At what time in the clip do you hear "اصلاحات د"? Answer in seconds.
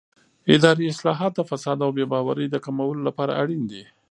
0.93-1.41